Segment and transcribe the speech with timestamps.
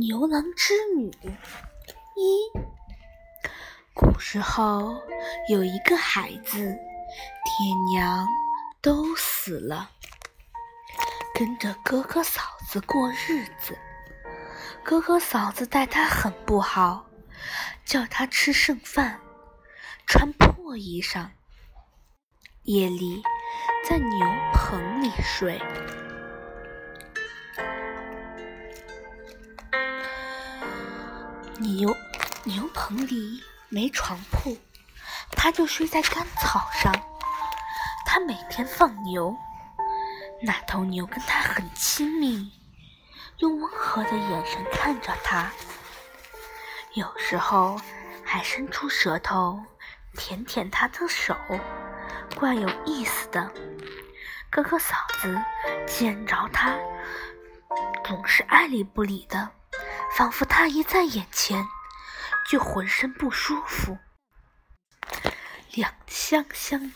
[0.00, 1.10] 牛郎织女
[2.16, 2.50] 一。
[3.92, 4.96] 古时候
[5.50, 8.26] 有一个孩子，爹娘
[8.80, 9.90] 都死了，
[11.34, 13.76] 跟着哥哥嫂子过日子。
[14.82, 17.04] 哥哥嫂子待他很不好，
[17.84, 19.20] 叫他吃剩饭，
[20.06, 21.28] 穿破衣裳，
[22.62, 23.22] 夜里
[23.86, 25.60] 在牛棚里睡。
[31.60, 31.94] 牛
[32.44, 34.56] 牛棚里没床铺，
[35.32, 36.90] 他就睡在干草上。
[38.06, 39.36] 他每天放牛，
[40.42, 42.50] 那头牛跟他很亲密，
[43.36, 45.52] 用温和的眼神看着他，
[46.94, 47.78] 有时候
[48.24, 49.62] 还伸出舌头
[50.14, 51.36] 舔舔他的手，
[52.36, 53.52] 怪有意思的。
[54.48, 55.38] 哥哥嫂子
[55.86, 56.74] 见着他，
[58.02, 59.50] 总是爱理不理的。
[60.20, 61.66] 仿佛他一在眼前，
[62.46, 63.96] 就浑身不舒服。
[65.72, 66.92] 两相相，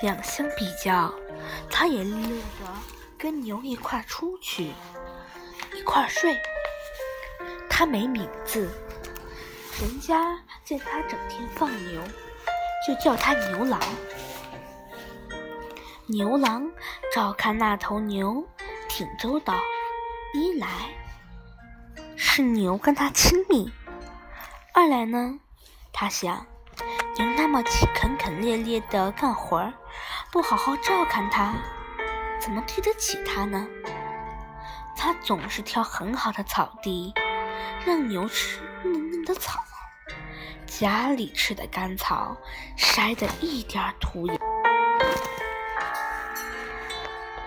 [0.00, 1.12] 两相比较，
[1.68, 2.28] 他也乐
[2.60, 2.72] 得
[3.18, 4.72] 跟牛一块出去，
[5.74, 6.40] 一块睡。
[7.68, 8.70] 他没名字，
[9.80, 12.00] 人家见他整天放牛，
[12.86, 13.80] 就叫他牛郎。
[16.06, 16.70] 牛郎
[17.12, 18.46] 照看那头牛，
[18.88, 19.52] 挺周到。
[20.32, 20.68] 一来。
[22.24, 23.70] 是牛跟他亲密，
[24.72, 25.40] 二来呢，
[25.92, 26.46] 他想
[27.18, 29.74] 牛那么勤恳烈烈的干活儿，
[30.30, 31.52] 不好好照看他，
[32.40, 33.66] 怎么对得起他呢？
[34.96, 37.12] 他总是挑很好的草地，
[37.84, 39.62] 让牛吃嫩嫩的草，
[40.64, 42.34] 家里吃的干草
[42.78, 44.38] 筛得一点土也，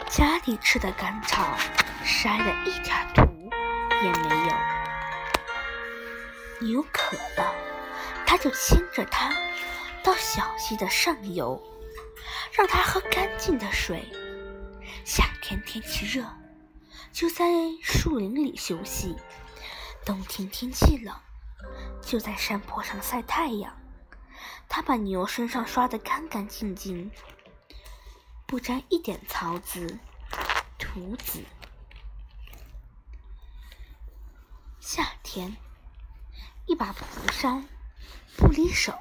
[0.10, 1.44] 家里吃的干草
[2.04, 3.23] 筛得一点土
[4.04, 4.35] 也没
[6.65, 7.53] 牛渴了，
[8.26, 9.31] 他就牵着它
[10.03, 11.61] 到小溪的上游，
[12.52, 14.03] 让它喝干净的水。
[15.05, 16.25] 夏天天气热，
[17.14, 17.45] 就在
[17.83, 19.15] 树林里休息；
[20.04, 21.15] 冬天天气冷，
[22.02, 23.77] 就在山坡上晒太阳。
[24.67, 27.11] 他把牛身上刷得干干净净，
[28.48, 29.99] 不沾一点草籽、
[30.80, 31.43] 土籽。
[34.80, 35.55] 夏天。
[36.67, 37.64] 一把蒲扇
[38.36, 38.93] 不离手，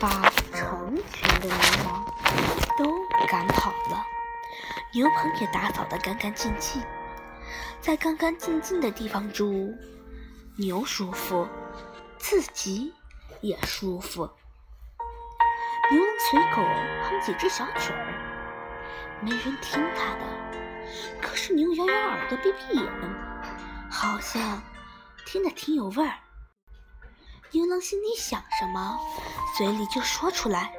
[0.00, 0.08] 把
[0.50, 1.54] 成群的牛
[1.84, 2.06] 羊
[2.78, 2.90] 都
[3.28, 4.02] 赶跑了。
[4.94, 6.82] 牛棚也打扫得干干净净，
[7.82, 9.74] 在干干净净的地方住，
[10.56, 11.46] 牛舒服，
[12.16, 12.94] 自己
[13.42, 14.22] 也舒服。
[15.90, 16.62] 牛能随口
[17.04, 20.24] 哼几只小曲儿，没人听他的，
[21.20, 22.90] 可是牛摇摇耳朵，闭闭眼，
[23.90, 24.62] 好像。
[25.26, 26.20] 听得挺有味儿，
[27.50, 28.96] 牛郎心里想什么，
[29.58, 30.72] 嘴里就说出来，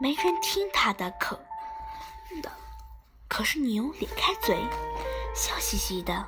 [0.00, 1.34] 没人听他的，可
[2.40, 2.52] 的，
[3.26, 4.56] 可是牛咧开嘴，
[5.34, 6.24] 笑嘻嘻的，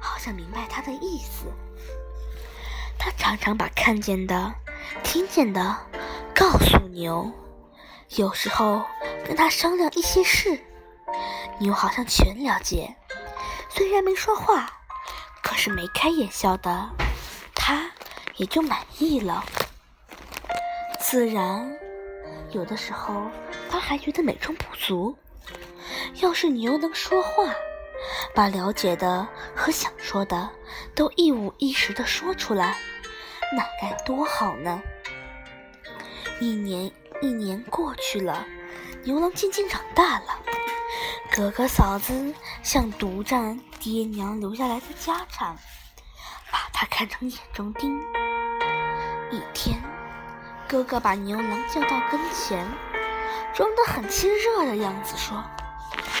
[0.00, 1.52] 好像明白他的意思。
[2.98, 4.54] 他常常把看见的、
[5.04, 5.86] 听见的
[6.34, 7.30] 告诉牛，
[8.16, 8.86] 有时候
[9.26, 10.58] 跟他商量一些事，
[11.60, 12.96] 牛好像全了解，
[13.68, 14.77] 虽然没说话。
[15.48, 16.90] 可是眉开眼笑的，
[17.54, 17.90] 他
[18.36, 19.42] 也就满意了。
[21.00, 21.74] 自然，
[22.50, 23.30] 有的时候
[23.70, 25.16] 他还觉得美中不足。
[26.20, 27.54] 要是牛能说话，
[28.34, 29.26] 把了解的
[29.56, 30.50] 和想说的
[30.94, 32.76] 都一五一十的说出来，
[33.56, 34.82] 那该多好呢！
[36.40, 36.92] 一年
[37.22, 38.46] 一年过去了，
[39.02, 40.38] 牛郎渐渐长大了。
[41.30, 45.56] 哥哥嫂子想独占爹娘留下来的家产，
[46.50, 48.00] 把他看成眼中钉。
[49.30, 49.78] 一天，
[50.66, 52.66] 哥哥把牛郎叫到跟前，
[53.54, 55.44] 装得很亲热的样子说：“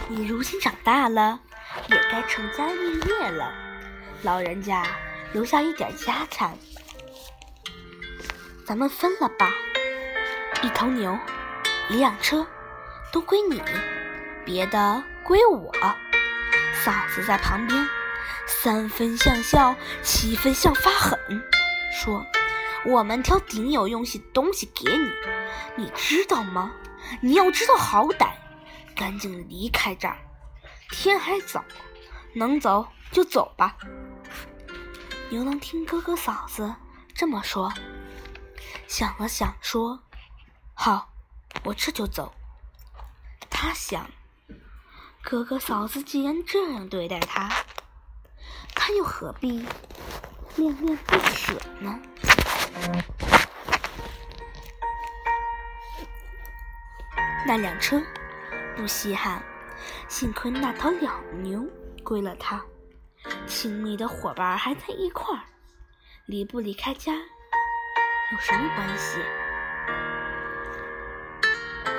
[0.08, 1.40] 你如今长大了，
[1.88, 3.52] 也该成家立业了。
[4.22, 4.86] 老人家
[5.32, 6.56] 留下一点家产，
[8.66, 9.50] 咱们分了吧。
[10.62, 11.18] 一头牛，
[11.88, 12.46] 一辆车，
[13.10, 13.62] 都归你。”
[14.48, 15.70] 别的归我，
[16.82, 17.86] 嫂子在旁边，
[18.46, 21.18] 三分像笑，七分像发狠，
[21.92, 22.24] 说
[22.86, 25.10] ：“我们挑顶有用西东西给你，
[25.76, 26.72] 你知道吗？
[27.20, 28.30] 你要知道好歹，
[28.96, 30.16] 赶紧离开这儿，
[30.92, 31.62] 天还早，
[32.32, 33.76] 能走就走吧。”
[35.28, 36.74] 牛郎听哥哥嫂子
[37.14, 37.70] 这么说，
[38.86, 40.00] 想了想，说
[40.72, 41.10] ：“好，
[41.64, 42.34] 我这就走。”
[43.50, 44.10] 他想。
[45.22, 47.50] 哥哥嫂子既然这样对待他，
[48.74, 49.66] 他又何必
[50.56, 52.00] 恋恋不舍呢？
[57.46, 58.02] 那辆车
[58.76, 59.42] 不稀罕，
[60.08, 61.66] 幸亏那头老牛
[62.02, 62.64] 归了他。
[63.46, 65.42] 亲密的伙伴还在一块儿，
[66.26, 69.18] 离不离开家有什么关系？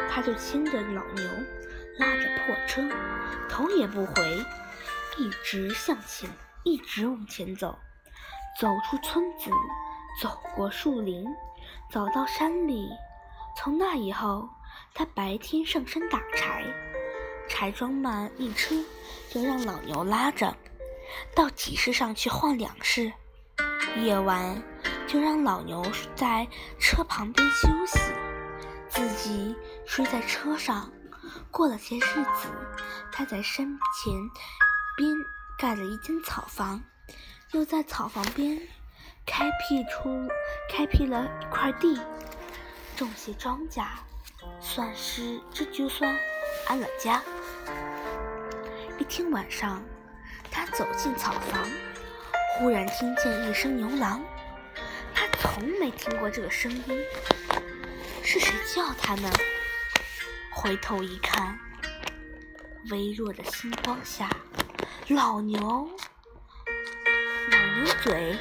[0.09, 1.29] 他就牵着老牛，
[1.99, 2.81] 拉着破车，
[3.49, 4.45] 头也不回，
[5.17, 6.29] 一直向前，
[6.63, 7.77] 一直往前走，
[8.57, 9.51] 走出村子，
[10.21, 11.25] 走过树林，
[11.91, 12.89] 走到山里。
[13.57, 14.47] 从那以后，
[14.93, 16.63] 他白天上山打柴，
[17.49, 18.73] 柴装满一车，
[19.29, 20.55] 就让老牛拉着。
[21.35, 23.11] 到集市上去换粮食，
[23.97, 24.63] 夜晚
[25.05, 25.83] 就让老牛
[26.15, 26.47] 在
[26.79, 27.99] 车旁边休息，
[28.87, 29.53] 自己
[29.85, 30.89] 睡在车上。
[31.51, 32.49] 过了些日子，
[33.11, 34.13] 他在山前
[34.97, 35.13] 边
[35.57, 36.81] 盖了一间草房，
[37.51, 38.59] 又在草房边
[39.25, 40.27] 开辟出
[40.69, 41.99] 开辟了一块地，
[42.95, 43.85] 种些庄稼，
[44.59, 46.17] 算是这就算
[46.67, 47.21] 安了家。
[48.97, 49.81] 一天晚上。
[50.51, 51.63] 他走进草房，
[52.57, 54.19] 忽然听见一声牛郎。
[55.13, 57.05] 他从没听过这个声音，
[58.23, 59.29] 是谁叫他呢？
[60.61, 61.57] 回头一看，
[62.91, 64.29] 微弱的星光下，
[65.07, 65.57] 老牛，
[67.49, 68.37] 老牛嘴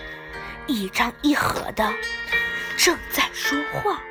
[0.66, 1.94] 一张一合的，
[2.76, 4.02] 正在说话。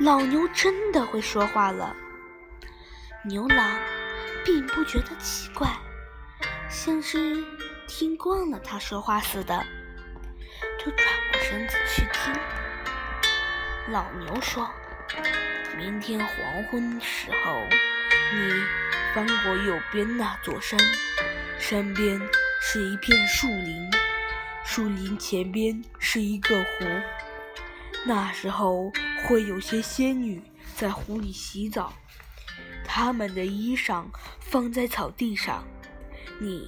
[0.00, 1.94] 老牛真的会说话了。
[3.24, 3.78] 牛郎
[4.44, 5.68] 并不觉得奇怪。
[6.68, 7.36] 像是
[7.86, 9.64] 听惯了他说话似的，
[10.84, 12.34] 就转过身子去听。
[13.92, 14.68] 老牛说
[15.76, 17.60] ：“明天黄昏时候，
[18.32, 18.50] 你
[19.14, 20.80] 翻过右边那座山，
[21.58, 22.18] 山边
[22.62, 23.90] 是一片树林，
[24.64, 26.86] 树林前边是一个湖。
[28.06, 28.90] 那时候
[29.26, 30.42] 会有些仙女
[30.74, 31.92] 在湖里洗澡，
[32.82, 34.06] 她们的衣裳
[34.40, 35.62] 放在草地上。”
[36.40, 36.66] 你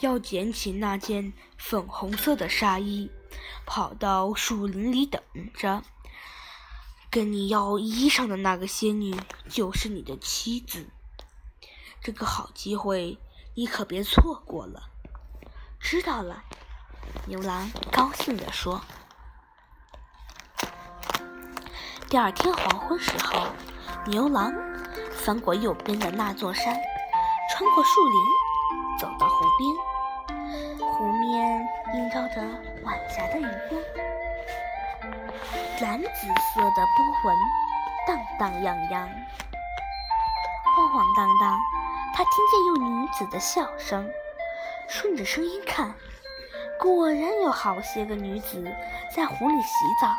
[0.00, 3.10] 要捡起那件粉红色的纱衣，
[3.64, 5.22] 跑到树林里等
[5.54, 5.82] 着。
[7.10, 9.18] 跟你要衣裳的那个仙女
[9.48, 10.86] 就是你的妻子。
[12.00, 13.18] 这个好机会，
[13.56, 14.84] 你可别错过了。
[15.80, 16.44] 知道了，
[17.26, 18.80] 牛郎高兴地说。
[22.08, 23.48] 第二天黄昏时候，
[24.06, 24.52] 牛郎
[25.10, 26.64] 翻过右边的那座山，
[27.50, 28.20] 穿过树林。
[29.00, 30.38] 走到湖边，
[30.92, 32.40] 湖面映照着
[32.84, 33.82] 晚霞的余光，
[35.80, 37.36] 蓝紫色的波纹
[38.06, 39.08] 荡荡漾漾，
[40.76, 41.58] 晃晃荡荡。
[42.12, 44.06] 他听见有女子的笑声，
[44.88, 45.94] 顺着声音看，
[46.78, 48.62] 果然有好些个女子
[49.16, 49.68] 在湖里洗
[49.98, 50.14] 澡。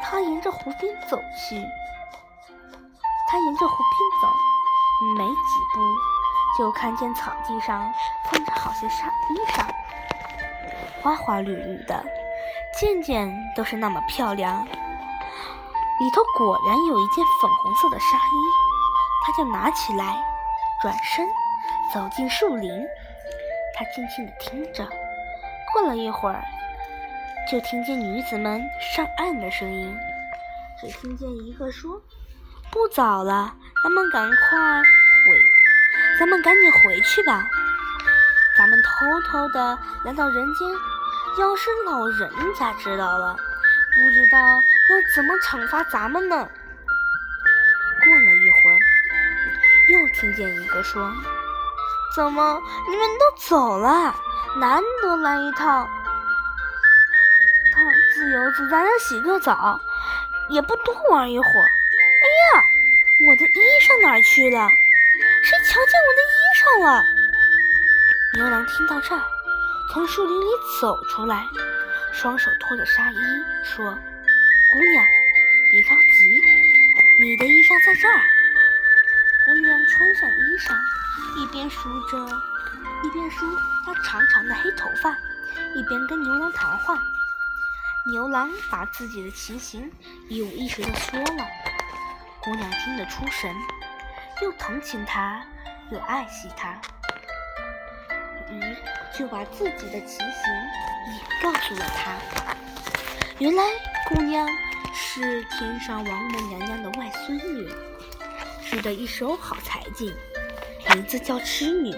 [0.00, 1.60] 他沿着湖边走去，
[3.28, 4.28] 他沿着湖边走，
[5.16, 5.34] 没几
[5.74, 5.80] 步。
[6.56, 7.92] 就看见草地上
[8.24, 9.66] 放着好些纱衣裳，
[11.02, 12.04] 花花绿绿的，
[12.80, 14.64] 件件都是那么漂亮。
[14.64, 18.38] 里头果然有一件粉红色的纱衣，
[19.26, 20.22] 他就拿起来，
[20.80, 21.26] 转身
[21.92, 22.70] 走进树林。
[23.74, 24.88] 他静静地听着，
[25.72, 26.44] 过了一会儿，
[27.50, 29.96] 就听见女子们上岸的声音。
[30.80, 32.00] 只听见一个说
[32.70, 34.84] ：“不早了，咱们赶快回。”
[36.18, 37.44] 咱们赶紧回去吧，
[38.56, 40.68] 咱们偷偷的来到人间，
[41.38, 43.36] 要是老人家知道了，
[43.94, 46.36] 不知道要怎么惩罚咱们呢。
[46.36, 48.78] 过了一会儿，
[49.92, 51.12] 又听见一个说
[52.16, 54.12] ：“怎么你们都走了？
[54.56, 55.88] 难得来一趟，
[57.72, 57.82] 他
[58.14, 59.80] 自由自在的洗个澡，
[60.48, 61.68] 也不多玩一会儿。
[62.22, 62.26] 哎
[62.58, 62.64] 呀，
[63.28, 64.68] 我的衣裳哪去了？”
[65.42, 67.04] 谁瞧见我的衣裳了？
[68.34, 69.22] 牛郎听到这儿，
[69.90, 70.46] 从树林里
[70.80, 71.46] 走出来，
[72.12, 73.16] 双手托着纱衣，
[73.64, 73.86] 说
[74.70, 75.04] ：“姑娘，
[75.70, 76.42] 别着急，
[77.18, 78.20] 你的衣裳在这儿。”
[79.46, 80.76] 姑娘穿上衣裳，
[81.38, 82.18] 一边梳着，
[83.02, 83.46] 一边梳
[83.86, 85.16] 她长长的黑头发，
[85.74, 86.98] 一边跟牛郎谈话。
[88.12, 89.90] 牛郎把自己的情形
[90.28, 91.46] 一五一十地说了，
[92.42, 93.54] 姑娘听得出神。
[94.42, 95.42] 又同情他，
[95.90, 96.78] 又爱惜他，
[98.50, 98.76] 于
[99.16, 100.52] 就把自己的情形
[101.12, 102.16] 也告诉了他。
[103.38, 103.62] 原来
[104.08, 104.46] 姑娘
[104.94, 107.68] 是天上王母娘娘的外孙女，
[108.64, 110.12] 织的一手好才镜，
[110.94, 111.94] 名字叫织女。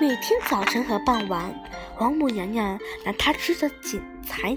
[0.00, 1.52] 每天早晨和傍晚，
[1.98, 4.56] 王母娘娘拿她织的锦裁，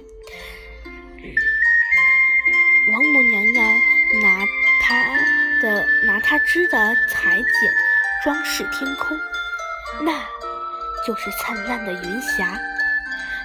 [2.91, 3.75] 王母娘娘
[4.21, 4.45] 拿
[4.79, 5.03] 她
[5.61, 7.73] 的拿她织的彩剪
[8.23, 9.17] 装饰天空，
[10.03, 10.11] 那
[11.05, 12.59] 就是灿烂的云霞，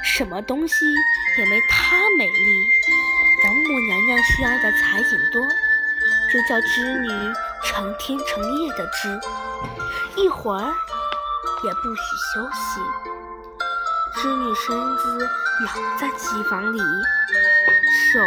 [0.02, 0.74] 什么东西
[1.38, 2.66] 也没它美丽。
[3.44, 5.40] 王母娘娘需要的彩锦多，
[6.32, 7.08] 就叫织女
[7.64, 9.20] 成天成夜的织，
[10.16, 10.74] 一会儿
[11.64, 12.00] 也不许
[12.34, 12.80] 休息。
[14.20, 15.28] 织女身子
[15.64, 16.78] 老在机房里，
[18.12, 18.20] 手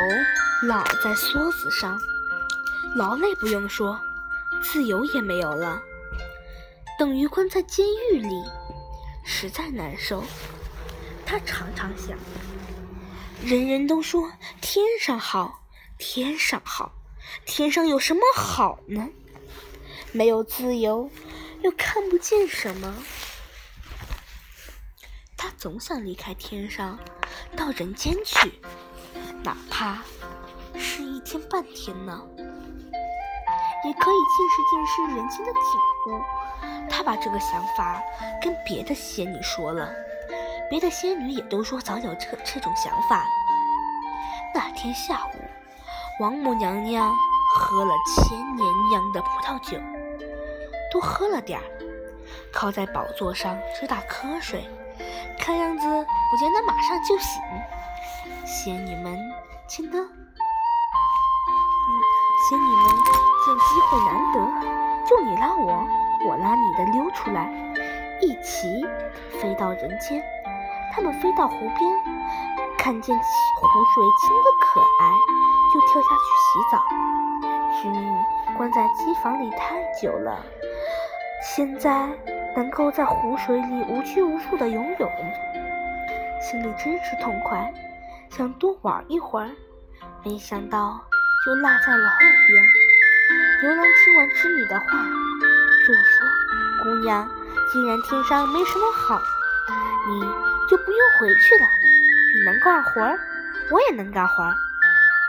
[0.67, 1.99] 老在梭子上，
[2.95, 3.99] 劳累不用说，
[4.61, 5.81] 自由也没有了，
[6.97, 8.43] 等于关在监狱里，
[9.31, 10.23] 实在难受。
[11.23, 12.17] 他常常想。
[13.45, 15.63] 人人都说天上好，
[15.99, 16.91] 天上好，
[17.45, 19.07] 天上有什么好呢？
[20.11, 21.11] 没有自由，
[21.61, 22.93] 又看不见什么。
[25.37, 26.97] 他总想离开天上，
[27.55, 28.59] 到人间去，
[29.43, 30.01] 哪怕
[30.75, 32.27] 是一天半天呢，
[33.85, 35.61] 也可以见识见识人间的景
[36.07, 36.38] 物。
[36.89, 38.01] 他把这个想法
[38.41, 39.89] 跟别的仙女说了。
[40.69, 43.23] 别的仙女也都说早有这这种想法。
[44.53, 45.29] 那天下午，
[46.19, 47.15] 王母娘娘
[47.55, 49.79] 喝了千年酿的葡萄酒，
[50.91, 51.65] 多喝了点儿，
[52.53, 54.67] 靠在宝座上直打瞌睡，
[55.39, 57.41] 看样子不见得马上就醒。
[58.45, 59.17] 仙女们
[59.67, 60.09] 见得，嗯，
[62.47, 62.85] 仙女们
[63.45, 64.37] 见机会难得，
[65.07, 65.87] 就你拉我，
[66.27, 67.51] 我拉你的溜出来，
[68.21, 68.85] 一起
[69.41, 70.21] 飞到人间。
[70.91, 71.79] 他们飞到湖边，
[72.77, 75.13] 看见湖水清的可爱，
[75.73, 76.83] 就跳下去洗澡。
[77.81, 78.11] 织女
[78.57, 80.43] 关在机房里太久了，
[81.41, 82.09] 现在
[82.55, 85.09] 能够在湖水里无拘无束的游泳，
[86.41, 87.71] 心里真是痛快，
[88.29, 89.49] 想多玩一会儿，
[90.25, 90.99] 没想到
[91.45, 92.61] 就落在了后边。
[93.61, 94.85] 牛郎听完织女的话，
[95.89, 96.27] 就说
[96.83, 97.27] ：“姑娘，
[97.71, 99.19] 既然天上没什么好，
[100.07, 100.21] 你……”
[100.69, 101.67] 就不用回去了。
[101.81, 103.01] 你能干活，
[103.71, 104.43] 我也能干活，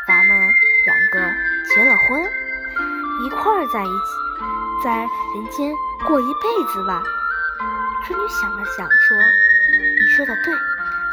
[0.07, 0.37] 咱们
[0.85, 1.33] 两个
[1.65, 2.23] 结了婚，
[3.25, 4.99] 一块儿在一起，在
[5.35, 5.75] 人间
[6.07, 7.03] 过一辈子吧。
[8.05, 9.17] 织女想了想，说
[9.99, 10.53] ：“你说的对，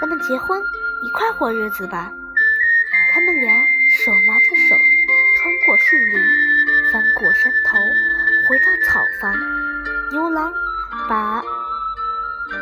[0.02, 0.62] 咱们结婚，
[1.02, 2.12] 一块过日子吧。”
[3.10, 3.54] 他们俩
[3.90, 7.78] 手拉着手，穿过树林，翻过山头，
[9.22, 9.34] 房。
[10.12, 10.54] 牛郎
[11.10, 11.44] 把。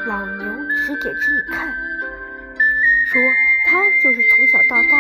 [0.07, 0.45] 老牛
[0.75, 1.67] 指给织女看，
[3.05, 3.21] 说
[3.67, 4.97] 他就是从小到大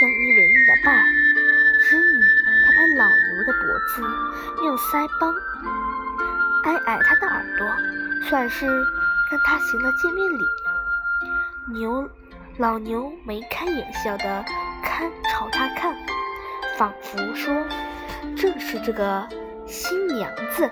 [0.00, 1.04] 相依为命的伴。
[1.80, 2.20] 织女
[2.66, 4.02] 拍拍老牛的脖子，
[4.64, 5.32] 用腮帮
[6.64, 8.66] 挨挨他的耳朵，算是
[9.30, 10.44] 跟他行了见面礼。
[11.72, 12.10] 牛
[12.58, 14.44] 老牛眉开眼笑的
[14.82, 15.94] 看朝他看，
[16.76, 17.54] 仿佛说
[18.36, 19.28] ：“正是这个
[19.74, 20.70] 新娘子。”